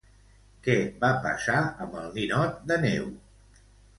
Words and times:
Què 0.67 0.77
va 1.03 1.09
passar 1.25 1.59
amb 1.85 1.99
el 2.03 2.09
ninot 2.17 2.57
de 2.71 2.81
neu? 2.89 3.07